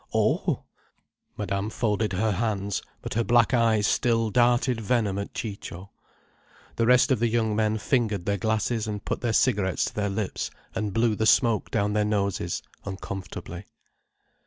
Oh!" 0.15 0.63
Madame 1.37 1.69
folded 1.69 2.13
her 2.13 2.31
hands, 2.31 2.81
but 3.03 3.13
her 3.13 3.23
black 3.23 3.53
eyes 3.53 3.85
still 3.85 4.31
darted 4.31 4.81
venom 4.81 5.19
at 5.19 5.35
Ciccio. 5.35 5.91
The 6.77 6.87
rest 6.87 7.11
of 7.11 7.19
the 7.19 7.27
young 7.27 7.55
men 7.55 7.77
fingered 7.77 8.25
their 8.25 8.39
glasses 8.39 8.87
and 8.87 9.05
put 9.05 9.21
their 9.21 9.31
cigarettes 9.31 9.85
to 9.85 9.93
their 9.93 10.09
lips 10.09 10.49
and 10.73 10.91
blew 10.91 11.15
the 11.15 11.27
smoke 11.27 11.69
down 11.69 11.93
their 11.93 12.03
noses, 12.03 12.63
uncomfortably. 12.83 13.65